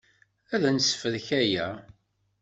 Ad 0.53 0.63
nessefrek 0.75 1.27
aya. 1.41 1.67